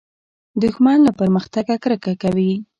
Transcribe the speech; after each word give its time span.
دښمن 0.61 0.97
له 1.07 1.11
پرمختګه 1.19 1.73
کرکه 1.83 2.13
کوي 2.23 2.53